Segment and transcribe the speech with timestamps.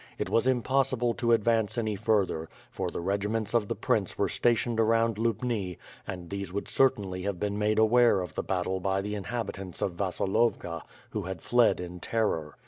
[0.17, 4.79] It was impossible to advance any further, for the regiments of the prince were stationed
[4.79, 5.77] around Lubni
[6.07, 9.93] and these would cer tainly been made aware of the battle by the inhabitants of
[9.93, 12.57] Vasilovka who had fled in terror.